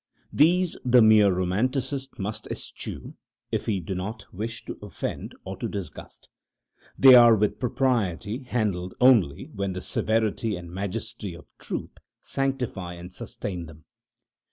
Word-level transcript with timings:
These 0.33 0.77
the 0.83 1.03
mere 1.03 1.31
romanticist 1.31 2.17
must 2.17 2.47
eschew, 2.47 3.13
if 3.51 3.67
he 3.67 3.79
do 3.79 3.93
not 3.93 4.25
wish 4.33 4.65
to 4.65 4.79
offend 4.81 5.35
or 5.45 5.55
to 5.57 5.69
disgust. 5.69 6.27
They 6.97 7.13
are 7.13 7.35
with 7.35 7.59
propriety 7.59 8.39
handled 8.39 8.95
only 8.99 9.51
when 9.53 9.73
the 9.73 9.81
severity 9.81 10.55
and 10.55 10.71
majesty 10.71 11.35
of 11.35 11.45
Truth 11.59 11.99
sanctify 12.19 12.95
and 12.95 13.11
sustain 13.13 13.67
them. 13.67 13.85